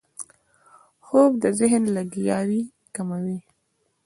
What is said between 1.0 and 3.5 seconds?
خوب د ذهن لګیاوي کموي